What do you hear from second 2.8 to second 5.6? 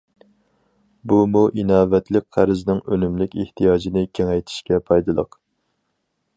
ئۈنۈملۈك ئېھتىياجىنى كېڭەيتىشكە پايدىلىق.